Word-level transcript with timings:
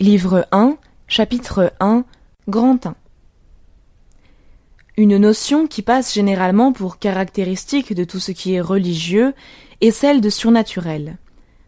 Livre 0.00 0.46
1, 0.52 0.76
chapitre 1.08 1.72
1, 1.80 2.04
Grand 2.48 2.86
1 2.86 2.94
Une 4.96 5.16
notion 5.16 5.66
qui 5.66 5.82
passe 5.82 6.14
généralement 6.14 6.72
pour 6.72 7.00
caractéristique 7.00 7.92
de 7.92 8.04
tout 8.04 8.20
ce 8.20 8.30
qui 8.30 8.54
est 8.54 8.60
religieux 8.60 9.34
est 9.80 9.90
celle 9.90 10.20
de 10.20 10.30
surnaturel. 10.30 11.16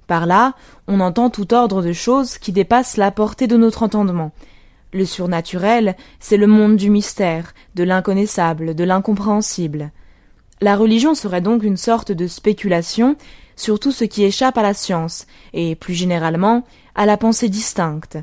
Par 0.07 0.27
là, 0.27 0.55
on 0.87 1.01
entend 1.01 1.29
tout 1.29 1.53
ordre 1.53 1.83
de 1.83 1.93
choses 1.93 2.39
qui 2.39 2.53
dépassent 2.53 2.97
la 2.97 3.11
portée 3.11 3.49
de 3.49 3.57
notre 3.57 3.83
entendement. 3.83 4.31
Le 4.93 5.05
surnaturel, 5.05 5.97
c'est 6.21 6.37
le 6.37 6.47
monde 6.47 6.77
du 6.77 6.89
mystère, 6.89 7.53
de 7.75 7.83
l'inconnaissable, 7.83 8.77
de 8.77 8.85
l'incompréhensible. 8.85 9.91
La 10.61 10.77
religion 10.77 11.17
serait 11.17 11.41
donc 11.41 11.65
une 11.65 11.77
sorte 11.77 12.13
de 12.13 12.29
spéculation 12.29 13.17
sur 13.61 13.79
tout 13.79 13.93
ce 13.93 14.05
qui 14.05 14.25
échappe 14.25 14.57
à 14.57 14.63
la 14.63 14.75
science, 14.75 15.27
et 15.53 15.75
plus 15.75 15.95
généralement 15.95 16.65
à 16.95 17.05
la 17.05 17.17
pensée 17.17 17.49
distincte. 17.49 18.19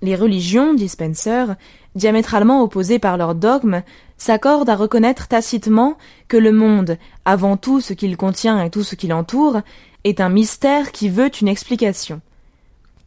Les 0.00 0.14
religions, 0.14 0.74
dit 0.74 0.88
Spencer, 0.88 1.56
diamétralement 1.94 2.62
opposées 2.62 2.98
par 2.98 3.16
leurs 3.16 3.34
dogmes, 3.34 3.82
s'accordent 4.16 4.68
à 4.68 4.76
reconnaître 4.76 5.26
tacitement 5.26 5.98
que 6.28 6.36
le 6.36 6.52
monde, 6.52 6.98
avant 7.24 7.56
tout 7.56 7.80
ce 7.80 7.94
qu'il 7.94 8.16
contient 8.16 8.62
et 8.62 8.70
tout 8.70 8.84
ce 8.84 8.94
qui 8.94 9.08
l'entoure, 9.08 9.60
est 10.04 10.20
un 10.20 10.28
mystère 10.28 10.92
qui 10.92 11.08
veut 11.08 11.30
une 11.40 11.48
explication. 11.48 12.20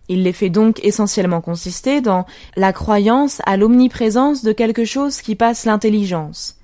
Il 0.10 0.24
les 0.24 0.34
fait 0.34 0.50
donc 0.50 0.84
essentiellement 0.84 1.40
consister 1.40 2.02
dans 2.02 2.26
la 2.58 2.74
croyance 2.74 3.42
à 3.46 3.56
l'omniprésence 3.56 4.44
de 4.44 4.52
quelque 4.52 4.84
chose 4.84 5.22
qui 5.22 5.36
passe 5.36 5.66
l'intelligence. 5.66 6.59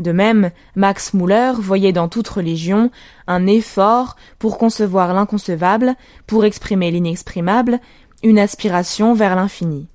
De 0.00 0.12
même, 0.12 0.50
Max 0.76 1.12
Muller 1.12 1.52
voyait 1.58 1.92
dans 1.92 2.08
toute 2.08 2.26
religion 2.26 2.90
un 3.26 3.46
effort 3.46 4.16
pour 4.38 4.56
concevoir 4.56 5.12
l'inconcevable, 5.12 5.94
pour 6.26 6.46
exprimer 6.46 6.90
l'inexprimable, 6.90 7.80
une 8.22 8.38
aspiration 8.38 9.12
vers 9.12 9.36
l'infini. 9.36 9.88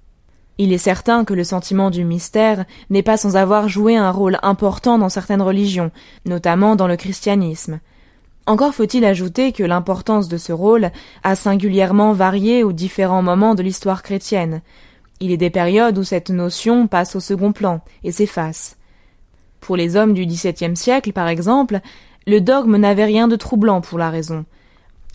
Il 0.60 0.72
est 0.72 0.78
certain 0.78 1.26
que 1.26 1.34
le 1.34 1.44
sentiment 1.44 1.90
du 1.90 2.06
mystère 2.06 2.66
n'est 2.92 3.02
pas 3.02 3.18
sans 3.18 3.36
avoir 3.36 3.68
joué 3.68 3.98
un 3.98 4.12
rôle 4.12 4.38
important 4.44 5.00
dans 5.00 5.10
certaines 5.10 5.42
religions, 5.42 5.90
notamment 6.26 6.76
dans 6.76 6.88
le 6.88 6.98
christianisme. 6.98 7.80
Encore 8.46 8.76
faut-il 8.76 9.04
ajouter 9.06 9.54
que 9.54 9.64
l'importance 9.64 10.28
de 10.28 10.38
ce 10.38 10.54
rôle 10.54 10.92
a 11.24 11.36
singulièrement 11.36 12.14
varié 12.14 12.64
aux 12.64 12.74
différents 12.74 13.24
moments 13.24 13.56
de 13.56 13.64
l'histoire 13.64 14.04
chrétienne. 14.04 14.62
Il 15.20 15.32
est 15.32 15.38
des 15.38 15.50
périodes 15.50 15.98
où 15.98 16.04
cette 16.04 16.30
notion 16.30 16.86
passe 16.86 17.16
au 17.16 17.20
second 17.20 17.54
plan 17.54 17.82
et 18.04 18.12
s'efface. 18.12 18.78
Pour 19.66 19.78
les 19.78 19.96
hommes 19.96 20.14
du 20.14 20.28
XVIIe 20.28 20.76
siècle, 20.76 21.12
par 21.12 21.28
exemple, 21.28 21.80
le 22.28 22.40
dogme 22.40 22.78
n'avait 22.78 23.06
rien 23.06 23.28
de 23.28 23.36
troublant 23.36 23.82
pour 23.82 23.98
la 23.98 24.12
raison. 24.12 24.46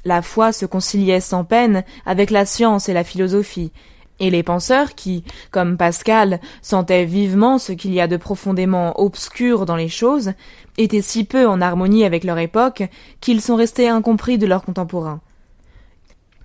La 0.04 0.22
foi 0.22 0.50
se 0.50 0.66
conciliait 0.66 1.20
sans 1.20 1.44
peine 1.44 1.84
avec 2.04 2.32
la 2.32 2.44
science 2.44 2.88
et 2.88 2.92
la 2.92 3.04
philosophie, 3.04 3.70
et 4.18 4.28
les 4.28 4.42
penseurs 4.42 4.96
qui, 4.96 5.22
comme 5.52 5.76
Pascal, 5.76 6.40
sentaient 6.62 7.04
vivement 7.04 7.58
ce 7.58 7.70
qu'il 7.70 7.94
y 7.94 8.00
a 8.00 8.08
de 8.08 8.16
profondément 8.16 9.00
obscur 9.00 9.66
dans 9.66 9.76
les 9.76 9.88
choses, 9.88 10.32
étaient 10.78 11.00
si 11.00 11.22
peu 11.22 11.46
en 11.46 11.60
harmonie 11.60 12.04
avec 12.04 12.24
leur 12.24 12.38
époque 12.38 12.82
qu'ils 13.20 13.42
sont 13.42 13.54
restés 13.54 13.88
incompris 13.88 14.36
de 14.36 14.48
leurs 14.48 14.64
contemporains. 14.64 15.20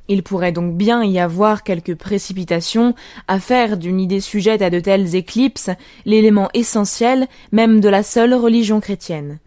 Il 0.07 0.21
pourrait 0.23 0.51
donc 0.51 0.75
bien 0.75 1.03
y 1.03 1.19
avoir 1.19 1.63
quelque 1.63 1.91
précipitation 1.91 2.93
à 3.27 3.39
faire 3.39 3.77
d'une 3.77 3.99
idée 3.99 4.19
sujette 4.19 4.61
à 4.61 4.69
de 4.69 4.79
telles 4.79 5.15
éclipses 5.15 5.71
l'élément 6.05 6.49
essentiel 6.53 7.27
même 7.51 7.79
de 7.79 7.89
la 7.89 8.03
seule 8.03 8.33
religion 8.33 8.79
chrétienne. 8.79 9.39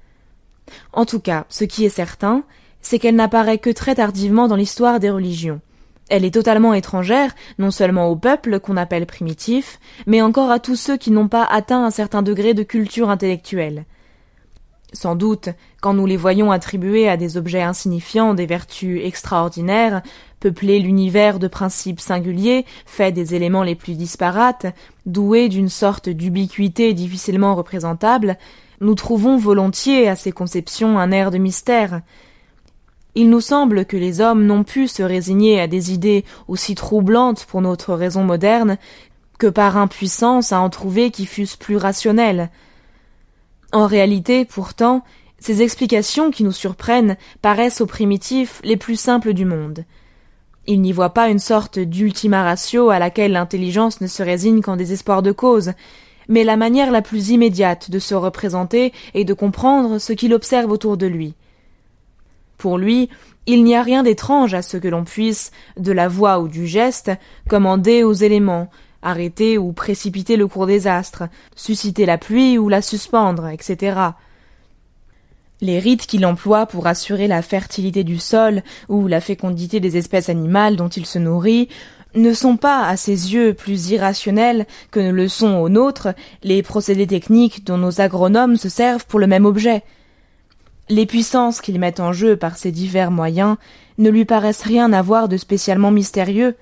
En 0.92 1.04
tout 1.04 1.20
cas, 1.20 1.46
ce 1.48 1.64
qui 1.64 1.84
est 1.84 1.90
certain, 1.90 2.42
c'est 2.80 2.98
qu'elle 2.98 3.16
n'apparaît 3.16 3.58
que 3.58 3.70
très 3.70 3.94
tardivement 3.94 4.48
dans 4.48 4.56
l'histoire 4.56 5.00
des 5.00 5.10
religions. 5.10 5.60
Elle 6.08 6.24
est 6.24 6.34
totalement 6.34 6.74
étrangère, 6.74 7.34
non 7.58 7.70
seulement 7.70 8.08
au 8.08 8.16
peuple 8.16 8.60
qu'on 8.60 8.76
appelle 8.76 9.06
primitif, 9.06 9.78
mais 10.06 10.22
encore 10.22 10.50
à 10.50 10.58
tous 10.58 10.76
ceux 10.76 10.96
qui 10.96 11.10
n'ont 11.10 11.28
pas 11.28 11.44
atteint 11.44 11.84
un 11.84 11.90
certain 11.90 12.22
degré 12.22 12.54
de 12.54 12.62
culture 12.62 13.10
intellectuelle. 13.10 13.84
Sans 14.94 15.16
doute, 15.16 15.50
quand 15.82 15.92
nous 15.92 16.06
les 16.06 16.16
voyons 16.16 16.50
attribuer 16.50 17.08
à 17.08 17.18
des 17.18 17.36
objets 17.36 17.62
insignifiants 17.62 18.32
des 18.32 18.46
vertus 18.46 19.00
extraordinaires, 19.04 20.02
peupler 20.40 20.78
l'univers 20.78 21.38
de 21.38 21.46
principes 21.46 22.00
singuliers, 22.00 22.64
faits 22.86 23.14
des 23.14 23.34
éléments 23.34 23.64
les 23.64 23.74
plus 23.74 23.94
disparates, 23.94 24.66
doués 25.04 25.50
d'une 25.50 25.68
sorte 25.68 26.08
d'ubiquité 26.08 26.94
difficilement 26.94 27.54
représentable, 27.54 28.38
nous 28.80 28.94
trouvons 28.94 29.36
volontiers 29.36 30.08
à 30.08 30.16
ces 30.16 30.32
conceptions 30.32 30.98
un 30.98 31.10
air 31.10 31.30
de 31.30 31.38
mystère. 31.38 32.00
Il 33.14 33.28
nous 33.28 33.40
semble 33.40 33.84
que 33.84 33.96
les 33.96 34.20
hommes 34.20 34.46
n'ont 34.46 34.64
pu 34.64 34.88
se 34.88 35.02
résigner 35.02 35.60
à 35.60 35.66
des 35.66 35.92
idées 35.92 36.24
aussi 36.46 36.74
troublantes 36.74 37.44
pour 37.44 37.60
notre 37.60 37.94
raison 37.94 38.22
moderne 38.22 38.78
que 39.38 39.48
par 39.48 39.76
impuissance 39.76 40.52
à 40.52 40.60
en 40.60 40.70
trouver 40.70 41.10
qui 41.10 41.26
fussent 41.26 41.56
plus 41.56 41.76
rationnelles. 41.76 42.50
En 43.72 43.86
réalité, 43.86 44.44
pourtant, 44.44 45.04
ces 45.38 45.62
explications 45.62 46.30
qui 46.30 46.42
nous 46.42 46.52
surprennent 46.52 47.16
paraissent 47.42 47.80
aux 47.80 47.86
primitifs 47.86 48.60
les 48.64 48.76
plus 48.76 48.96
simples 48.98 49.34
du 49.34 49.44
monde. 49.44 49.84
Ils 50.66 50.80
n'y 50.80 50.92
voient 50.92 51.14
pas 51.14 51.28
une 51.28 51.38
sorte 51.38 51.78
d'ultima 51.78 52.42
ratio 52.42 52.90
à 52.90 52.98
laquelle 52.98 53.32
l'intelligence 53.32 54.00
ne 54.00 54.06
se 54.06 54.22
résigne 54.22 54.60
qu'en 54.60 54.76
désespoir 54.76 55.22
de 55.22 55.32
cause, 55.32 55.72
mais 56.28 56.44
la 56.44 56.56
manière 56.56 56.90
la 56.90 57.02
plus 57.02 57.30
immédiate 57.30 57.90
de 57.90 57.98
se 57.98 58.14
représenter 58.14 58.92
et 59.14 59.24
de 59.24 59.32
comprendre 59.32 59.98
ce 59.98 60.12
qu'il 60.12 60.34
observe 60.34 60.70
autour 60.70 60.96
de 60.96 61.06
lui. 61.06 61.34
Pour 62.58 62.76
lui, 62.76 63.08
il 63.46 63.64
n'y 63.64 63.74
a 63.74 63.82
rien 63.82 64.02
d'étrange 64.02 64.52
à 64.52 64.60
ce 64.60 64.76
que 64.76 64.88
l'on 64.88 65.04
puisse, 65.04 65.52
de 65.78 65.92
la 65.92 66.08
voix 66.08 66.40
ou 66.40 66.48
du 66.48 66.66
geste, 66.66 67.10
commander 67.48 68.02
aux 68.02 68.12
éléments, 68.12 68.68
arrêter 69.02 69.58
ou 69.58 69.72
précipiter 69.72 70.36
le 70.36 70.46
cours 70.46 70.66
des 70.66 70.86
astres, 70.86 71.24
susciter 71.54 72.06
la 72.06 72.18
pluie 72.18 72.58
ou 72.58 72.68
la 72.68 72.82
suspendre, 72.82 73.48
etc. 73.48 74.00
Les 75.60 75.78
rites 75.78 76.06
qu'il 76.06 76.24
emploie 76.24 76.66
pour 76.66 76.86
assurer 76.86 77.26
la 77.26 77.42
fertilité 77.42 78.04
du 78.04 78.18
sol 78.18 78.62
ou 78.88 79.08
la 79.08 79.20
fécondité 79.20 79.80
des 79.80 79.96
espèces 79.96 80.28
animales 80.28 80.76
dont 80.76 80.88
il 80.88 81.06
se 81.06 81.18
nourrit 81.18 81.68
ne 82.14 82.32
sont 82.32 82.56
pas 82.56 82.86
à 82.86 82.96
ses 82.96 83.34
yeux 83.34 83.54
plus 83.54 83.90
irrationnels 83.90 84.66
que 84.90 85.00
ne 85.00 85.10
le 85.10 85.28
sont 85.28 85.56
aux 85.56 85.68
nôtres 85.68 86.08
les 86.42 86.62
procédés 86.62 87.06
techniques 87.06 87.64
dont 87.64 87.76
nos 87.76 88.00
agronomes 88.00 88.56
se 88.56 88.68
servent 88.68 89.06
pour 89.06 89.18
le 89.18 89.26
même 89.26 89.46
objet. 89.46 89.82
Les 90.88 91.06
puissances 91.06 91.60
qu'il 91.60 91.78
met 91.78 92.00
en 92.00 92.12
jeu 92.12 92.36
par 92.36 92.56
ces 92.56 92.72
divers 92.72 93.10
moyens 93.10 93.56
ne 93.98 94.10
lui 94.10 94.24
paraissent 94.24 94.62
rien 94.62 94.92
avoir 94.92 95.28
de 95.28 95.36
spécialement 95.36 95.90
mystérieux. 95.90 96.56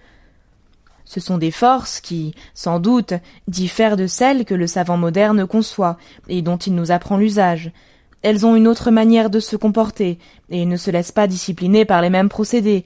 Ce 1.07 1.21
sont 1.21 1.39
des 1.39 1.53
forces 1.53 2.01
qui, 2.01 2.35
sans 2.53 2.81
doute, 2.81 3.15
diffèrent 3.49 3.97
de 3.97 4.09
celles 4.09 4.45
que 4.45 4.55
le 4.55 4.67
savant 4.67 4.99
moderne 4.99 5.47
conçoit 5.47 5.97
et 6.29 6.43
dont 6.43 6.57
il 6.57 6.75
nous 6.75 6.91
apprend 6.91 7.17
l'usage. 7.17 7.71
Elles 8.23 8.45
ont 8.45 8.57
une 8.57 8.67
autre 8.67 8.91
manière 8.91 9.31
de 9.31 9.41
se 9.41 9.57
comporter 9.57 10.19
et 10.51 10.67
ne 10.67 10.77
se 10.77 10.91
laissent 10.91 11.13
pas 11.13 11.29
discipliner 11.29 11.85
par 11.85 12.03
les 12.03 12.11
mêmes 12.11 12.29
procédés. 12.29 12.85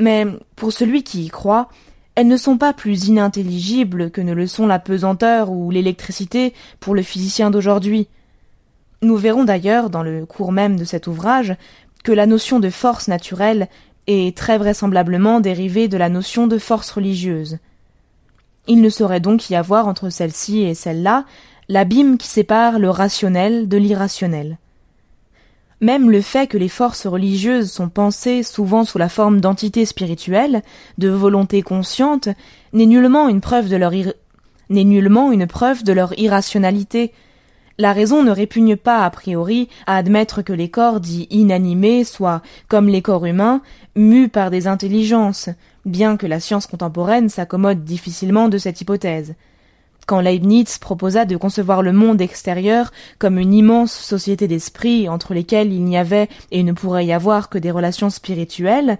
Mais, 0.00 0.26
pour 0.56 0.72
celui 0.72 1.04
qui 1.04 1.24
y 1.24 1.28
croit, 1.28 1.68
elles 2.16 2.26
ne 2.26 2.36
sont 2.36 2.58
pas 2.58 2.72
plus 2.72 3.06
inintelligibles 3.06 4.10
que 4.10 4.20
ne 4.20 4.32
le 4.32 4.48
sont 4.48 4.66
la 4.66 4.80
pesanteur 4.80 5.50
ou 5.50 5.70
l'électricité 5.70 6.52
pour 6.80 6.96
le 6.96 7.02
physicien 7.02 7.50
d'aujourd'hui. 7.50 8.08
Nous 9.02 9.16
verrons 9.16 9.44
d'ailleurs, 9.44 9.88
dans 9.88 10.02
le 10.02 10.26
cours 10.26 10.52
même 10.52 10.76
de 10.76 10.84
cet 10.84 11.06
ouvrage, 11.06 11.56
que 12.02 12.12
la 12.12 12.26
notion 12.26 12.58
de 12.58 12.70
force 12.70 13.06
naturelle 13.06 13.68
et 14.06 14.32
très 14.32 14.58
vraisemblablement 14.58 15.40
dérivé 15.40 15.88
de 15.88 15.96
la 15.96 16.08
notion 16.08 16.46
de 16.46 16.58
force 16.58 16.90
religieuse. 16.90 17.58
Il 18.66 18.80
ne 18.80 18.88
saurait 18.88 19.20
donc 19.20 19.50
y 19.50 19.56
avoir 19.56 19.88
entre 19.88 20.10
celle-ci 20.10 20.62
et 20.62 20.74
celle-là 20.74 21.24
l'abîme 21.68 22.18
qui 22.18 22.28
sépare 22.28 22.78
le 22.78 22.90
rationnel 22.90 23.68
de 23.68 23.76
l'irrationnel. 23.76 24.58
Même 25.80 26.10
le 26.10 26.20
fait 26.20 26.46
que 26.46 26.58
les 26.58 26.68
forces 26.68 27.06
religieuses 27.06 27.70
sont 27.70 27.88
pensées 27.88 28.44
souvent 28.44 28.84
sous 28.84 28.98
la 28.98 29.08
forme 29.08 29.40
d'entités 29.40 29.84
spirituelles, 29.84 30.62
de 30.98 31.08
volontés 31.08 31.62
conscientes, 31.62 32.28
n'est 32.72 32.86
nullement 32.86 33.28
une 33.28 33.40
preuve 33.40 33.68
de 33.68 33.76
leur 33.76 33.92
n'est 34.70 34.84
nullement 34.84 35.32
une 35.32 35.46
preuve 35.46 35.82
de 35.82 35.92
leur 35.92 36.18
irrationalité, 36.18 37.12
la 37.82 37.92
raison 37.92 38.22
ne 38.22 38.30
répugne 38.30 38.76
pas 38.76 39.04
a 39.04 39.10
priori 39.10 39.68
à 39.88 39.96
admettre 39.96 40.40
que 40.40 40.52
les 40.52 40.70
corps 40.70 41.00
dits 41.00 41.26
inanimés 41.30 42.04
soient, 42.04 42.40
comme 42.68 42.88
les 42.88 43.02
corps 43.02 43.26
humains, 43.26 43.60
mus 43.96 44.28
par 44.28 44.52
des 44.52 44.68
intelligences, 44.68 45.48
bien 45.84 46.16
que 46.16 46.28
la 46.28 46.38
science 46.38 46.68
contemporaine 46.68 47.28
s'accommode 47.28 47.82
difficilement 47.82 48.48
de 48.48 48.56
cette 48.56 48.80
hypothèse. 48.80 49.34
Quand 50.06 50.20
Leibniz 50.20 50.78
proposa 50.78 51.24
de 51.24 51.36
concevoir 51.36 51.82
le 51.82 51.92
monde 51.92 52.20
extérieur 52.20 52.92
comme 53.18 53.36
une 53.36 53.52
immense 53.52 53.92
société 53.92 54.46
d'esprits 54.46 55.08
entre 55.08 55.34
lesquels 55.34 55.72
il 55.72 55.82
n'y 55.82 55.98
avait 55.98 56.28
et 56.52 56.62
ne 56.62 56.72
pourrait 56.72 57.06
y 57.06 57.12
avoir 57.12 57.48
que 57.48 57.58
des 57.58 57.72
relations 57.72 58.10
spirituelles, 58.10 58.98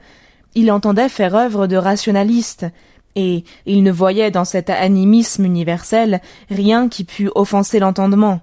il 0.56 0.73
entendait 0.73 1.08
faire 1.08 1.37
œuvre 1.37 1.69
de 1.69 1.76
rationaliste, 1.76 2.67
et 3.14 3.44
il 3.64 3.84
ne 3.84 3.93
voyait 3.93 4.32
dans 4.32 4.44
cet 4.44 4.70
animisme 4.70 5.44
universel 5.44 6.20
rien 6.50 6.88
qui 6.88 7.05
pût 7.05 7.31
offenser 7.37 7.79
l'entendement. 7.79 8.40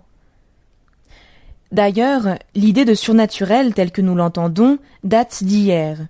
D'ailleurs, 1.71 2.38
l'idée 2.56 2.86
de 2.86 2.94
surnaturel 2.94 3.74
telle 3.74 3.92
que 3.92 4.01
nous 4.01 4.16
l'entendons 4.16 4.80
date 5.04 5.44
d'hier. 5.44 6.07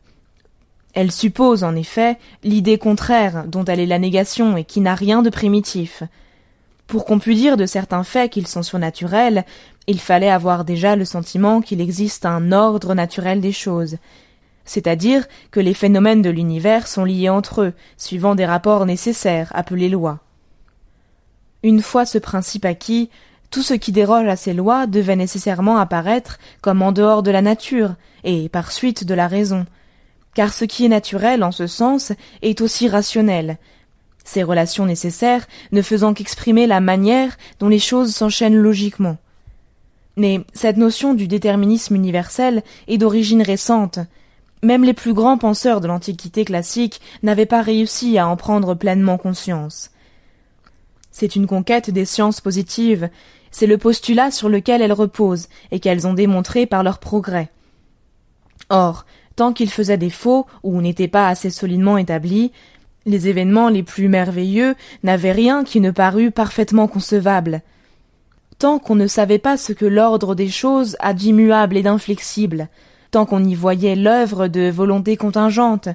Elle 0.93 1.11
suppose, 1.11 1.63
en 1.63 1.75
effet, 1.75 2.17
l'idée 2.43 2.77
contraire 2.77 3.45
dont 3.45 3.65
elle 3.65 3.79
est 3.79 3.85
la 3.85 3.99
négation 3.99 4.57
et 4.57 4.63
qui 4.63 4.81
n'a 4.81 4.95
rien 4.95 5.21
de 5.21 5.29
primitif. 5.29 6.03
Pour 6.87 7.05
qu'on 7.05 7.19
pût 7.19 7.35
dire 7.35 7.57
de 7.57 7.65
certains 7.65 8.03
faits 8.03 8.31
qu'ils 8.31 8.47
sont 8.47 8.63
surnaturels, 8.63 9.45
il 9.85 9.99
fallait 9.99 10.29
avoir 10.29 10.65
déjà 10.65 10.95
le 10.95 11.05
sentiment 11.05 11.61
qu'il 11.61 11.81
existe 11.81 12.25
un 12.25 12.51
ordre 12.51 12.95
naturel 12.95 13.41
des 13.41 13.51
choses, 13.51 13.97
c'est-à-dire 14.65 15.27
que 15.51 15.59
les 15.59 15.73
phénomènes 15.73 16.21
de 16.21 16.29
l'univers 16.29 16.87
sont 16.87 17.03
liés 17.03 17.29
entre 17.29 17.61
eux, 17.61 17.73
suivant 17.97 18.35
des 18.35 18.45
rapports 18.45 18.85
nécessaires 18.85 19.51
appelés 19.55 19.89
lois. 19.89 20.19
Une 21.63 21.81
fois 21.81 22.05
ce 22.05 22.19
principe 22.19 22.65
acquis, 22.65 23.09
tout 23.51 23.61
ce 23.61 23.73
qui 23.73 23.91
déroge 23.91 24.27
à 24.27 24.35
ces 24.35 24.53
lois 24.53 24.87
devait 24.87 25.15
nécessairement 25.15 25.77
apparaître 25.77 26.37
comme 26.61 26.81
en 26.81 26.91
dehors 26.91 27.23
de 27.23 27.31
la 27.31 27.41
nature, 27.41 27.95
et 28.23 28.49
par 28.49 28.71
suite 28.71 29.05
de 29.05 29.13
la 29.13 29.27
raison, 29.27 29.65
car 30.35 30.53
ce 30.53 30.65
qui 30.65 30.85
est 30.85 30.89
naturel 30.89 31.43
en 31.43 31.51
ce 31.51 31.67
sens 31.67 32.11
est 32.41 32.61
aussi 32.61 32.87
rationnel, 32.87 33.57
ces 34.29 34.43
relations 34.43 34.85
nécessaires 34.85 35.47
ne 35.71 35.81
faisant 35.81 36.13
qu'exprimer 36.13 36.67
la 36.67 36.81
manière 36.81 37.35
dont 37.59 37.67
les 37.67 37.79
choses 37.79 38.13
s'enchaînent 38.13 38.55
logiquement. 38.55 39.17
Mais 40.17 40.41
cette 40.53 40.77
notion 40.77 41.15
du 41.15 41.27
déterminisme 41.27 41.95
universel 41.95 42.61
est 42.87 42.99
d'origine 42.99 43.41
récente. 43.41 43.97
Même 44.61 44.83
les 44.83 44.93
plus 44.93 45.13
grands 45.13 45.39
penseurs 45.39 45.81
de 45.81 45.87
l'Antiquité 45.87 46.45
classique 46.45 47.01
n'avaient 47.23 47.47
pas 47.47 47.63
réussi 47.63 48.19
à 48.19 48.27
en 48.27 48.35
prendre 48.35 48.75
pleinement 48.75 49.17
conscience. 49.17 49.89
C'est 51.09 51.35
une 51.35 51.47
conquête 51.47 51.89
des 51.89 52.05
sciences 52.05 52.39
positives, 52.39 53.09
c'est 53.51 53.67
le 53.67 53.77
postulat 53.77 54.31
sur 54.31 54.49
lequel 54.49 54.81
elles 54.81 54.93
reposent 54.93 55.49
et 55.71 55.79
qu'elles 55.79 56.07
ont 56.07 56.13
démontré 56.13 56.65
par 56.65 56.83
leur 56.83 56.99
progrès. 56.99 57.49
Or, 58.69 59.05
tant 59.35 59.53
qu'ils 59.53 59.69
faisaient 59.69 59.97
défaut 59.97 60.45
ou 60.63 60.81
n'étaient 60.81 61.07
pas 61.07 61.27
assez 61.27 61.49
solidement 61.49 61.97
établis, 61.97 62.51
les 63.05 63.27
événements 63.27 63.69
les 63.69 63.83
plus 63.83 64.07
merveilleux 64.09 64.75
n'avaient 65.03 65.31
rien 65.31 65.63
qui 65.63 65.81
ne 65.81 65.91
parût 65.91 66.31
parfaitement 66.31 66.87
concevable. 66.87 67.61
Tant 68.59 68.77
qu'on 68.77 68.95
ne 68.95 69.07
savait 69.07 69.39
pas 69.39 69.57
ce 69.57 69.71
que 69.71 69.85
l'ordre 69.85 70.35
des 70.35 70.49
choses 70.49 70.97
a 70.99 71.13
d'immuable 71.13 71.77
et 71.77 71.81
d'inflexible, 71.83 72.67
tant 73.11 73.25
qu'on 73.25 73.43
y 73.43 73.55
voyait 73.55 73.95
l'œuvre 73.95 74.47
de 74.47 74.69
volontés 74.69 75.17
contingentes, 75.17 75.89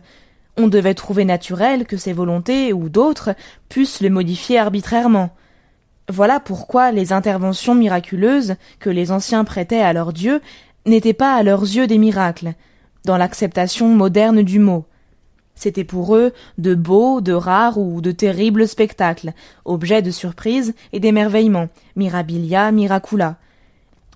on 0.56 0.68
devait 0.68 0.94
trouver 0.94 1.24
naturel 1.24 1.84
que 1.84 1.96
ces 1.96 2.12
volontés 2.12 2.72
ou 2.72 2.88
d'autres 2.88 3.34
puissent 3.68 4.00
le 4.00 4.10
modifier 4.10 4.58
arbitrairement. 4.58 5.30
Voilà 6.10 6.38
pourquoi 6.38 6.92
les 6.92 7.12
interventions 7.12 7.74
miraculeuses 7.74 8.56
que 8.78 8.90
les 8.90 9.10
anciens 9.10 9.44
prêtaient 9.44 9.80
à 9.80 9.92
leurs 9.92 10.12
dieux 10.12 10.40
n'étaient 10.86 11.14
pas 11.14 11.34
à 11.34 11.42
leurs 11.42 11.62
yeux 11.62 11.86
des 11.86 11.96
miracles, 11.96 12.52
dans 13.04 13.16
l'acceptation 13.16 13.88
moderne 13.88 14.42
du 14.42 14.58
mot. 14.58 14.84
C'était 15.54 15.84
pour 15.84 16.16
eux 16.16 16.32
de 16.58 16.74
beaux, 16.74 17.20
de 17.20 17.32
rares 17.32 17.78
ou 17.78 18.00
de 18.00 18.10
terribles 18.10 18.68
spectacles, 18.68 19.32
objets 19.64 20.02
de 20.02 20.10
surprise 20.10 20.74
et 20.92 21.00
d'émerveillement, 21.00 21.68
mirabilia, 21.96 22.70
miracula. 22.70 23.36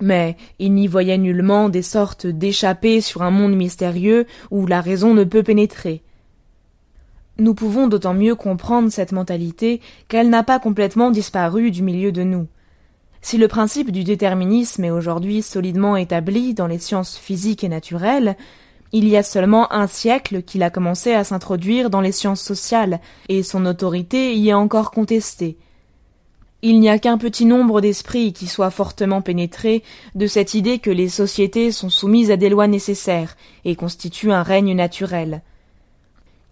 Mais 0.03 0.37
ils 0.59 0.75
n'y 0.75 0.89
voyaient 0.89 1.19
nullement 1.19 1.69
des 1.69 1.83
sortes 1.83 2.27
d'échappées 2.27 3.01
sur 3.01 3.23
un 3.23 3.31
monde 3.31 3.57
mystérieux 3.57 4.27
où 4.51 4.67
la 4.67 4.81
raison 4.81 5.15
ne 5.15 5.25
peut 5.25 5.43
pénétrer. 5.43 6.03
Nous 7.41 7.55
pouvons 7.55 7.87
d'autant 7.87 8.15
mieux 8.15 8.35
comprendre 8.35 8.91
cette 8.91 9.13
mentalité 9.13 9.81
qu'elle 10.09 10.29
n'a 10.29 10.43
pas 10.43 10.59
complètement 10.59 11.13
disparu 11.13 11.71
du 11.71 11.83
milieu 11.83 12.11
de 12.11 12.25
nous. 12.25 12.49
Si 13.21 13.39
le 13.39 13.47
principe 13.47 13.93
du 13.93 14.03
déterminisme 14.03 14.85
est 14.85 14.91
aujourd'hui 14.91 15.43
solidement 15.43 15.97
établi 15.97 16.55
dans 16.55 16.67
les 16.67 16.79
sciences 16.79 17.17
physiques 17.17 17.63
et 17.63 17.69
naturelles, 17.69 18.37
il 18.93 19.07
y 19.07 19.17
a 19.17 19.23
seulement 19.23 19.73
un 19.73 19.87
siècle 19.87 20.43
qu'il 20.43 20.65
a 20.65 20.71
commencé 20.71 21.13
à 21.13 21.23
s'introduire 21.23 21.91
dans 21.91 22.01
les 22.01 22.11
sciences 22.11 22.41
sociales, 22.41 23.01
et 23.29 23.45
son 23.45 23.67
autorité 23.67 24.35
y 24.35 24.49
est 24.49 24.55
encore 24.55 24.91
contestée. 24.91 25.59
Il 26.63 26.81
n'y 26.81 26.89
a 26.89 26.99
qu'un 26.99 27.19
petit 27.19 27.45
nombre 27.45 27.81
d'esprits 27.81 28.33
qui 28.33 28.49
soient 28.49 28.71
fortement 28.71 29.23
pénétrés 29.23 29.85
de 30.17 30.27
cette 30.27 30.55
idée 30.55 30.81
que 30.81 30.91
les 30.91 31.09
sociétés 31.09 31.71
sont 31.71 31.91
soumises 31.91 32.33
à 32.33 32.37
des 32.37 32.49
lois 32.49 32.67
nécessaires 32.67 33.37
et 33.65 33.77
constituent 33.77 34.33
un 34.33 34.43
règne 34.43 34.75
naturel. 34.75 35.43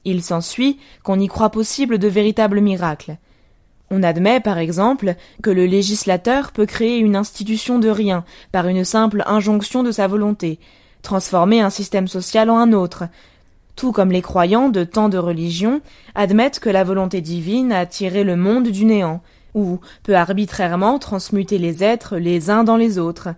Il 0.09 0.23
s'ensuit 0.23 0.79
qu'on 1.03 1.19
y 1.19 1.27
croit 1.27 1.51
possible 1.51 1.99
de 1.99 2.07
véritables 2.07 2.61
miracles. 2.61 3.17
On 3.91 4.05
admet, 4.05 4.39
par 4.39 4.57
exemple, 4.57 5.17
que 5.43 5.51
le 5.51 5.67
législateur 5.67 6.53
peut 6.53 6.65
créer 6.65 6.99
une 6.99 7.17
institution 7.17 7.81
de 7.81 7.89
rien 7.89 8.25
par 8.53 8.69
une 8.69 8.85
simple 8.85 9.25
injonction 9.27 9.83
de 9.83 9.91
sa 9.91 10.07
volonté, 10.07 10.61
transformer 11.03 11.61
un 11.61 11.71
système 11.71 12.07
social 12.07 12.51
en 12.51 12.57
un 12.57 12.73
autre, 12.73 13.09
tout 13.75 13.91
comme 13.91 14.13
les 14.13 14.23
croyants 14.23 14.69
de 14.69 14.85
tant 14.85 15.09
de 15.09 15.19
religions 15.19 15.81
admettent 16.15 16.61
que 16.61 16.71
la 16.71 16.85
volonté 16.85 17.21
divine 17.21 17.73
a 17.73 17.85
tiré 17.85 18.23
le 18.23 18.37
monde 18.37 18.69
du 18.69 18.85
néant, 18.85 19.23
ou 19.55 19.81
peut 20.05 20.17
arbitrairement 20.17 21.01
transmuter 21.01 21.59
les 21.59 21.83
êtres 21.83 22.17
les 22.17 22.49
uns 22.49 22.63
dans 22.63 22.77
les 22.77 22.99
autres. 22.99 23.31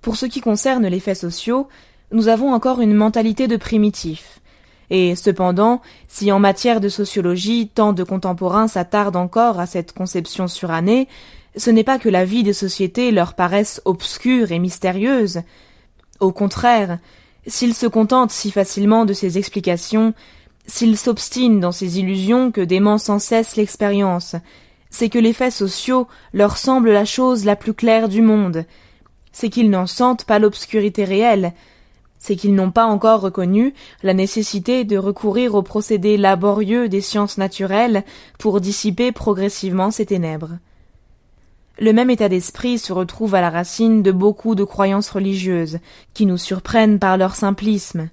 Pour 0.00 0.14
ce 0.14 0.26
qui 0.26 0.40
concerne 0.40 0.86
les 0.86 1.00
faits 1.00 1.18
sociaux, 1.18 1.68
nous 2.12 2.28
avons 2.28 2.52
encore 2.52 2.80
une 2.80 2.94
mentalité 2.94 3.48
de 3.48 3.56
primitif. 3.56 4.41
Et 4.94 5.16
cependant, 5.16 5.80
si 6.06 6.30
en 6.32 6.38
matière 6.38 6.78
de 6.78 6.90
sociologie 6.90 7.70
tant 7.74 7.94
de 7.94 8.04
contemporains 8.04 8.68
s'attardent 8.68 9.16
encore 9.16 9.58
à 9.58 9.64
cette 9.64 9.94
conception 9.94 10.48
surannée, 10.48 11.08
ce 11.56 11.70
n'est 11.70 11.82
pas 11.82 11.98
que 11.98 12.10
la 12.10 12.26
vie 12.26 12.42
des 12.42 12.52
sociétés 12.52 13.10
leur 13.10 13.32
paraisse 13.32 13.80
obscure 13.86 14.52
et 14.52 14.58
mystérieuse, 14.58 15.40
au 16.20 16.30
contraire, 16.30 16.98
s'ils 17.46 17.74
se 17.74 17.86
contentent 17.86 18.32
si 18.32 18.50
facilement 18.50 19.06
de 19.06 19.14
ces 19.14 19.38
explications, 19.38 20.12
s'ils 20.66 20.98
s'obstinent 20.98 21.58
dans 21.58 21.72
ces 21.72 21.98
illusions 21.98 22.52
que 22.52 22.60
dément 22.60 22.98
sans 22.98 23.18
cesse 23.18 23.56
l'expérience, 23.56 24.36
c'est 24.90 25.08
que 25.08 25.18
les 25.18 25.32
faits 25.32 25.54
sociaux 25.54 26.06
leur 26.34 26.58
semblent 26.58 26.92
la 26.92 27.06
chose 27.06 27.46
la 27.46 27.56
plus 27.56 27.72
claire 27.72 28.10
du 28.10 28.20
monde, 28.20 28.66
c'est 29.32 29.48
qu'ils 29.48 29.70
n'en 29.70 29.86
sentent 29.86 30.26
pas 30.26 30.38
l'obscurité 30.38 31.04
réelle, 31.04 31.54
c'est 32.22 32.36
qu'ils 32.36 32.54
n'ont 32.54 32.70
pas 32.70 32.86
encore 32.86 33.20
reconnu 33.20 33.74
la 34.04 34.14
nécessité 34.14 34.84
de 34.84 34.96
recourir 34.96 35.56
aux 35.56 35.62
procédés 35.62 36.16
laborieux 36.16 36.88
des 36.88 37.00
sciences 37.00 37.36
naturelles 37.36 38.04
pour 38.38 38.60
dissiper 38.60 39.10
progressivement 39.10 39.90
ces 39.90 40.06
ténèbres. 40.06 40.52
Le 41.80 41.92
même 41.92 42.10
état 42.10 42.28
d'esprit 42.28 42.78
se 42.78 42.92
retrouve 42.92 43.34
à 43.34 43.40
la 43.40 43.50
racine 43.50 44.04
de 44.04 44.12
beaucoup 44.12 44.54
de 44.54 44.62
croyances 44.62 45.10
religieuses, 45.10 45.80
qui 46.14 46.24
nous 46.24 46.38
surprennent 46.38 47.00
par 47.00 47.16
leur 47.16 47.34
simplisme. 47.34 48.08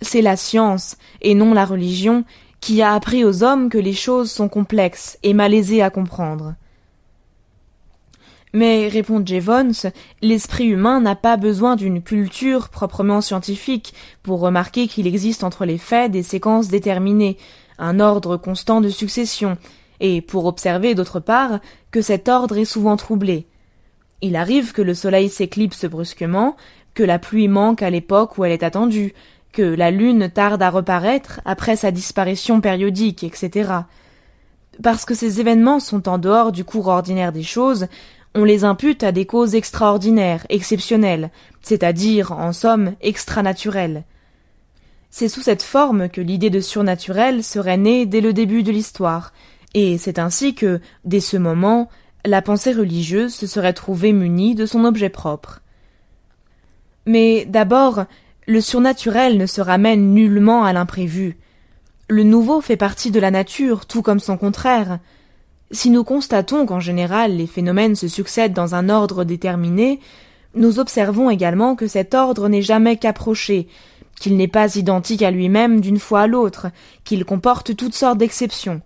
C'est 0.00 0.22
la 0.22 0.36
science, 0.36 0.96
et 1.20 1.34
non 1.34 1.52
la 1.52 1.64
religion, 1.64 2.24
qui 2.60 2.80
a 2.80 2.94
appris 2.94 3.24
aux 3.24 3.42
hommes 3.42 3.70
que 3.70 3.78
les 3.78 3.92
choses 3.92 4.30
sont 4.30 4.48
complexes 4.48 5.18
et 5.24 5.34
malaisées 5.34 5.82
à 5.82 5.90
comprendre. 5.90 6.54
Mais, 8.52 8.88
répond 8.88 9.24
Jevons, 9.24 9.90
l'esprit 10.20 10.66
humain 10.66 11.00
n'a 11.00 11.16
pas 11.16 11.38
besoin 11.38 11.74
d'une 11.74 12.02
culture 12.02 12.68
proprement 12.68 13.22
scientifique 13.22 13.94
pour 14.22 14.40
remarquer 14.40 14.88
qu'il 14.88 15.06
existe 15.06 15.42
entre 15.42 15.64
les 15.64 15.78
faits 15.78 16.12
des 16.12 16.22
séquences 16.22 16.68
déterminées, 16.68 17.38
un 17.78 17.98
ordre 17.98 18.36
constant 18.36 18.82
de 18.82 18.90
succession, 18.90 19.56
et 20.00 20.20
pour 20.20 20.44
observer 20.44 20.94
d'autre 20.94 21.18
part 21.18 21.60
que 21.90 22.02
cet 22.02 22.28
ordre 22.28 22.58
est 22.58 22.66
souvent 22.66 22.96
troublé. 22.96 23.46
Il 24.20 24.36
arrive 24.36 24.72
que 24.72 24.82
le 24.82 24.94
soleil 24.94 25.30
s'éclipse 25.30 25.86
brusquement, 25.86 26.56
que 26.94 27.02
la 27.02 27.18
pluie 27.18 27.48
manque 27.48 27.82
à 27.82 27.90
l'époque 27.90 28.36
où 28.36 28.44
elle 28.44 28.52
est 28.52 28.62
attendue, 28.62 29.14
que 29.52 29.62
la 29.62 29.90
lune 29.90 30.30
tarde 30.30 30.62
à 30.62 30.70
reparaître 30.70 31.40
après 31.44 31.76
sa 31.76 31.90
disparition 31.90 32.60
périodique, 32.60 33.24
etc. 33.24 33.70
Parce 34.82 35.04
que 35.04 35.14
ces 35.14 35.40
événements 35.40 35.80
sont 35.80 36.08
en 36.08 36.18
dehors 36.18 36.52
du 36.52 36.64
cours 36.64 36.88
ordinaire 36.88 37.32
des 37.32 37.42
choses, 37.42 37.86
on 38.34 38.44
les 38.44 38.64
impute 38.64 39.02
à 39.02 39.12
des 39.12 39.26
causes 39.26 39.54
extraordinaires, 39.54 40.46
exceptionnelles, 40.48 41.30
c'est-à-dire, 41.60 42.32
en 42.32 42.52
somme, 42.52 42.94
extranaturelles. 43.00 44.04
C'est 45.10 45.28
sous 45.28 45.42
cette 45.42 45.62
forme 45.62 46.08
que 46.08 46.22
l'idée 46.22 46.48
de 46.48 46.60
surnaturel 46.60 47.44
serait 47.44 47.76
née 47.76 48.06
dès 48.06 48.22
le 48.22 48.32
début 48.32 48.62
de 48.62 48.72
l'histoire, 48.72 49.32
et 49.74 49.98
c'est 49.98 50.18
ainsi 50.18 50.54
que, 50.54 50.80
dès 51.04 51.20
ce 51.20 51.36
moment, 51.36 51.90
la 52.24 52.40
pensée 52.40 52.72
religieuse 52.72 53.34
se 53.34 53.46
serait 53.46 53.72
trouvée 53.72 54.12
munie 54.12 54.54
de 54.54 54.64
son 54.64 54.84
objet 54.84 55.10
propre. 55.10 55.60
Mais 57.04 57.44
d'abord, 57.44 58.04
le 58.46 58.60
surnaturel 58.60 59.38
ne 59.38 59.46
se 59.46 59.60
ramène 59.60 60.14
nullement 60.14 60.64
à 60.64 60.72
l'imprévu. 60.72 61.36
Le 62.08 62.22
nouveau 62.22 62.60
fait 62.60 62.76
partie 62.76 63.10
de 63.10 63.20
la 63.20 63.30
nature, 63.30 63.86
tout 63.86 64.02
comme 64.02 64.20
son 64.20 64.36
contraire. 64.36 64.98
Si 65.72 65.90
nous 65.90 66.04
constatons 66.04 66.66
qu'en 66.66 66.80
général 66.80 67.36
les 67.36 67.46
phénomènes 67.46 67.96
se 67.96 68.08
succèdent 68.08 68.52
dans 68.52 68.74
un 68.74 68.88
ordre 68.88 69.24
déterminé, 69.24 70.00
nous 70.54 70.78
observons 70.78 71.30
également 71.30 71.74
que 71.74 71.86
cet 71.86 72.14
ordre 72.14 72.48
n'est 72.48 72.62
jamais 72.62 72.96
qu'approché, 72.96 73.68
qu'il 74.20 74.36
n'est 74.36 74.48
pas 74.48 74.76
identique 74.76 75.22
à 75.22 75.30
lui-même 75.30 75.80
d'une 75.80 75.98
fois 75.98 76.20
à 76.22 76.26
l'autre, 76.26 76.68
qu'il 77.04 77.24
comporte 77.24 77.74
toutes 77.74 77.94
sortes 77.94 78.18
d'exceptions, 78.18 78.82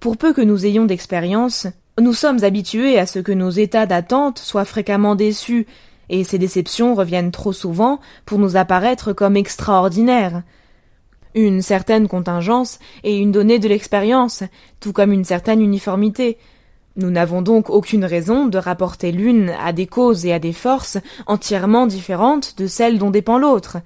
pour 0.00 0.16
peu 0.16 0.32
que 0.32 0.42
nous 0.42 0.66
ayons 0.66 0.84
d'expérience, 0.84 1.66
nous 1.98 2.12
sommes 2.12 2.44
habitués 2.44 2.98
à 2.98 3.06
ce 3.06 3.18
que 3.18 3.32
nos 3.32 3.50
états 3.50 3.86
d'attente 3.86 4.38
soient 4.38 4.66
fréquemment 4.66 5.14
déçus, 5.14 5.66
et 6.08 6.22
ces 6.22 6.38
déceptions 6.38 6.94
reviennent 6.94 7.32
trop 7.32 7.52
souvent 7.52 7.98
pour 8.26 8.38
nous 8.38 8.56
apparaître 8.56 9.12
comme 9.12 9.36
extraordinaires. 9.36 10.42
Une 11.36 11.62
certaine 11.62 12.08
contingence 12.08 12.80
et 13.04 13.16
une 13.16 13.30
donnée 13.30 13.58
de 13.58 13.68
l'expérience, 13.68 14.42
tout 14.80 14.92
comme 14.92 15.12
une 15.12 15.24
certaine 15.24 15.60
uniformité. 15.60 16.38
Nous 16.96 17.10
n'avons 17.10 17.42
donc 17.42 17.68
aucune 17.68 18.06
raison 18.06 18.46
de 18.46 18.56
rapporter 18.56 19.12
l'une 19.12 19.50
à 19.62 19.74
des 19.74 19.86
causes 19.86 20.24
et 20.24 20.32
à 20.32 20.38
des 20.38 20.54
forces 20.54 20.96
entièrement 21.26 21.86
différentes 21.86 22.56
de 22.56 22.66
celles 22.66 22.98
dont 22.98 23.10
dépend 23.10 23.38
l'autre. 23.38 23.76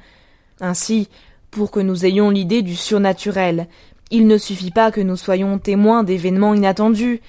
Ainsi, 0.60 1.08
pour 1.50 1.72
que 1.72 1.80
nous 1.80 2.06
ayons 2.06 2.30
l'idée 2.30 2.62
du 2.62 2.76
surnaturel, 2.76 3.66
il 4.12 4.28
ne 4.28 4.38
suffit 4.38 4.70
pas 4.70 4.92
que 4.92 5.00
nous 5.00 5.16
soyons 5.16 5.58
témoins 5.58 6.04
d'événements 6.04 6.54
inattendus. 6.54 7.20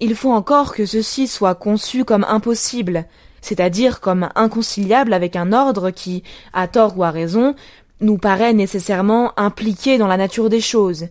Il 0.00 0.14
faut 0.14 0.32
encore 0.32 0.74
que 0.74 0.86
ceci 0.86 1.26
soit 1.26 1.54
conçu 1.54 2.06
comme 2.06 2.24
impossible, 2.26 3.04
c'est-à-dire 3.42 4.00
comme 4.00 4.30
inconciliable 4.34 5.12
avec 5.12 5.36
un 5.36 5.52
ordre 5.52 5.90
qui, 5.90 6.22
à 6.54 6.66
tort 6.66 6.96
ou 6.96 7.04
à 7.04 7.10
raison, 7.10 7.54
nous 8.00 8.18
paraît 8.18 8.52
nécessairement 8.52 9.38
impliqué 9.38 9.98
dans 9.98 10.06
la 10.06 10.16
nature 10.16 10.48
des 10.48 10.60
choses. 10.60 11.08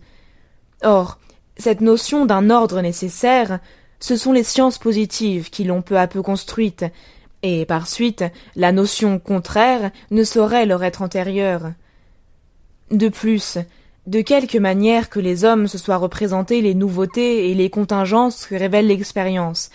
Or, 0.83 1.19
cette 1.57 1.81
notion 1.81 2.25
d'un 2.25 2.49
ordre 2.49 2.81
nécessaire, 2.81 3.59
ce 3.99 4.15
sont 4.15 4.31
les 4.31 4.43
sciences 4.43 4.77
positives 4.77 5.49
qui 5.49 5.63
l'ont 5.63 5.81
peu 5.81 5.97
à 5.97 6.07
peu 6.07 6.21
construite, 6.21 6.85
et 7.43 7.65
par 7.65 7.87
suite 7.87 8.23
la 8.55 8.71
notion 8.71 9.19
contraire 9.19 9.91
ne 10.11 10.23
saurait 10.23 10.65
leur 10.65 10.83
être 10.83 11.01
antérieure. 11.01 11.71
De 12.91 13.09
plus, 13.09 13.57
de 14.07 14.21
quelque 14.21 14.57
manière 14.57 15.09
que 15.09 15.19
les 15.19 15.45
hommes 15.45 15.67
se 15.67 15.77
soient 15.77 15.97
représentés 15.97 16.61
les 16.61 16.73
nouveautés 16.73 17.51
et 17.51 17.55
les 17.55 17.69
contingences 17.69 18.45
que 18.45 18.55
révèle 18.55 18.87
l'expérience, 18.87 19.69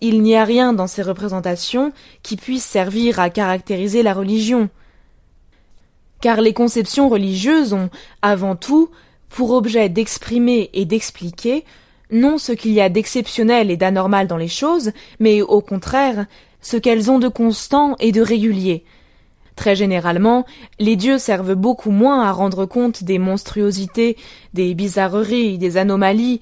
il 0.00 0.22
n'y 0.22 0.36
a 0.36 0.44
rien 0.44 0.72
dans 0.72 0.88
ces 0.88 1.02
représentations 1.02 1.92
qui 2.22 2.36
puisse 2.36 2.64
servir 2.64 3.20
à 3.20 3.30
caractériser 3.30 4.02
la 4.02 4.12
religion. 4.12 4.68
Car 6.22 6.40
les 6.40 6.54
conceptions 6.54 7.10
religieuses 7.10 7.74
ont, 7.74 7.90
avant 8.22 8.56
tout, 8.56 8.88
pour 9.28 9.50
objet 9.50 9.90
d'exprimer 9.90 10.70
et 10.72 10.86
d'expliquer 10.86 11.64
non 12.10 12.38
ce 12.38 12.52
qu'il 12.52 12.72
y 12.72 12.80
a 12.80 12.88
d'exceptionnel 12.88 13.70
et 13.70 13.76
d'anormal 13.76 14.28
dans 14.28 14.36
les 14.36 14.48
choses, 14.48 14.92
mais 15.18 15.42
au 15.42 15.60
contraire 15.60 16.26
ce 16.60 16.76
qu'elles 16.76 17.10
ont 17.10 17.18
de 17.18 17.28
constant 17.28 17.96
et 17.98 18.12
de 18.12 18.20
régulier. 18.20 18.84
Très 19.56 19.74
généralement, 19.74 20.46
les 20.78 20.96
dieux 20.96 21.18
servent 21.18 21.54
beaucoup 21.54 21.90
moins 21.90 22.22
à 22.22 22.30
rendre 22.30 22.66
compte 22.66 23.02
des 23.02 23.18
monstruosités, 23.18 24.16
des 24.54 24.74
bizarreries, 24.74 25.58
des 25.58 25.76
anomalies, 25.76 26.40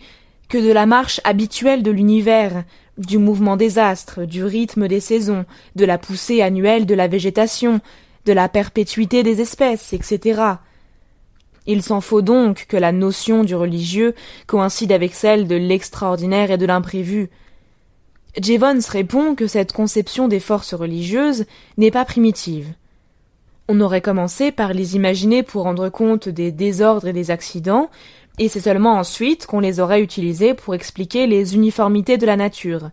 que 0.48 0.58
de 0.58 0.70
la 0.70 0.84
marche 0.84 1.20
habituelle 1.24 1.82
de 1.82 1.90
l'univers, 1.90 2.64
du 2.98 3.16
mouvement 3.16 3.56
des 3.56 3.78
astres, 3.78 4.26
du 4.26 4.44
rythme 4.44 4.88
des 4.88 5.00
saisons, 5.00 5.46
de 5.74 5.86
la 5.86 5.96
poussée 5.96 6.42
annuelle 6.42 6.84
de 6.84 6.94
la 6.94 7.08
végétation, 7.08 7.80
de 8.26 8.32
la 8.32 8.48
perpétuité 8.48 9.22
des 9.22 9.40
espèces, 9.40 9.92
etc. 9.92 10.42
Il 11.66 11.82
s'en 11.82 12.00
faut 12.00 12.22
donc 12.22 12.66
que 12.68 12.76
la 12.76 12.92
notion 12.92 13.44
du 13.44 13.54
religieux 13.54 14.14
coïncide 14.46 14.92
avec 14.92 15.14
celle 15.14 15.46
de 15.46 15.56
l'extraordinaire 15.56 16.50
et 16.50 16.58
de 16.58 16.66
l'imprévu. 16.66 17.30
Jevons 18.40 18.80
répond 18.88 19.34
que 19.34 19.46
cette 19.46 19.72
conception 19.72 20.28
des 20.28 20.40
forces 20.40 20.74
religieuses 20.74 21.46
n'est 21.76 21.90
pas 21.90 22.04
primitive. 22.04 22.72
On 23.68 23.80
aurait 23.80 24.00
commencé 24.00 24.50
par 24.52 24.72
les 24.72 24.96
imaginer 24.96 25.42
pour 25.42 25.62
rendre 25.62 25.88
compte 25.88 26.28
des 26.28 26.50
désordres 26.50 27.08
et 27.08 27.12
des 27.12 27.30
accidents, 27.30 27.90
et 28.38 28.48
c'est 28.48 28.60
seulement 28.60 28.94
ensuite 28.94 29.46
qu'on 29.46 29.60
les 29.60 29.80
aurait 29.80 30.02
utilisées 30.02 30.54
pour 30.54 30.74
expliquer 30.74 31.26
les 31.26 31.54
uniformités 31.54 32.18
de 32.18 32.26
la 32.26 32.36
nature. 32.36 32.90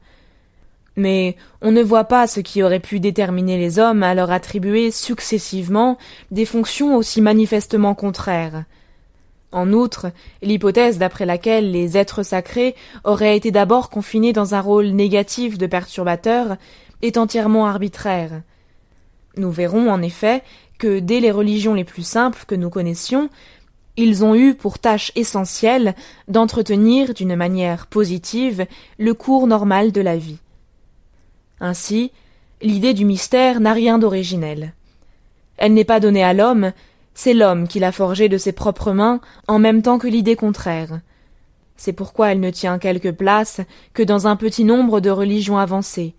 Mais 0.97 1.37
on 1.61 1.71
ne 1.71 1.83
voit 1.83 2.05
pas 2.05 2.27
ce 2.27 2.39
qui 2.39 2.63
aurait 2.63 2.79
pu 2.79 2.99
déterminer 2.99 3.57
les 3.57 3.79
hommes 3.79 4.03
à 4.03 4.15
leur 4.15 4.31
attribuer 4.31 4.91
successivement 4.91 5.97
des 6.31 6.45
fonctions 6.45 6.95
aussi 6.97 7.21
manifestement 7.21 7.93
contraires. 7.93 8.65
En 9.51 9.71
outre, 9.71 10.07
l'hypothèse 10.41 10.97
d'après 10.97 11.25
laquelle 11.25 11.71
les 11.71 11.97
êtres 11.97 12.23
sacrés 12.23 12.75
auraient 13.05 13.37
été 13.37 13.51
d'abord 13.51 13.89
confinés 13.89 14.33
dans 14.33 14.55
un 14.55 14.59
rôle 14.59 14.87
négatif 14.87 15.57
de 15.57 15.67
perturbateur 15.67 16.57
est 17.01 17.17
entièrement 17.17 17.67
arbitraire. 17.67 18.41
Nous 19.37 19.51
verrons 19.51 19.89
en 19.89 20.01
effet 20.01 20.43
que 20.79 20.99
dès 20.99 21.19
les 21.19 21.31
religions 21.31 21.75
les 21.75 21.83
plus 21.83 22.05
simples 22.05 22.43
que 22.47 22.55
nous 22.55 22.69
connaissions, 22.69 23.29
ils 23.97 24.23
ont 24.23 24.35
eu 24.35 24.53
pour 24.53 24.79
tâche 24.79 25.11
essentielle 25.15 25.95
d'entretenir 26.27 27.13
d'une 27.13 27.35
manière 27.35 27.87
positive 27.87 28.65
le 28.97 29.13
cours 29.13 29.47
normal 29.47 29.91
de 29.91 30.01
la 30.01 30.17
vie. 30.17 30.37
Ainsi, 31.59 32.11
l'idée 32.61 32.93
du 32.93 33.05
mystère 33.05 33.59
n'a 33.59 33.73
rien 33.73 33.99
d'originel. 33.99 34.73
Elle 35.57 35.73
n'est 35.73 35.85
pas 35.85 35.99
donnée 35.99 36.23
à 36.23 36.33
l'homme, 36.33 36.71
c'est 37.13 37.33
l'homme 37.33 37.67
qui 37.67 37.79
l'a 37.79 37.91
forgée 37.91 38.29
de 38.29 38.37
ses 38.37 38.51
propres 38.51 38.91
mains 38.91 39.19
en 39.47 39.57
même 39.57 39.81
temps 39.81 39.97
que 39.97 40.07
l'idée 40.07 40.35
contraire. 40.35 40.99
C'est 41.75 41.93
pourquoi 41.93 42.31
elle 42.31 42.39
ne 42.39 42.51
tient 42.51 42.79
quelque 42.79 43.09
place 43.09 43.61
que 43.93 44.03
dans 44.03 44.27
un 44.27 44.35
petit 44.35 44.63
nombre 44.63 44.99
de 44.99 45.09
religions 45.09 45.57
avancées. 45.57 46.13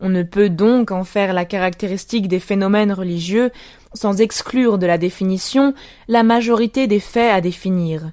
On 0.00 0.08
ne 0.08 0.24
peut 0.24 0.48
donc 0.48 0.90
en 0.90 1.04
faire 1.04 1.32
la 1.32 1.44
caractéristique 1.44 2.26
des 2.26 2.40
phénomènes 2.40 2.92
religieux 2.92 3.50
sans 3.94 4.20
exclure 4.20 4.78
de 4.78 4.86
la 4.86 4.98
définition 4.98 5.74
la 6.08 6.24
majorité 6.24 6.88
des 6.88 7.00
faits 7.00 7.32
à 7.32 7.40
définir. 7.40 8.10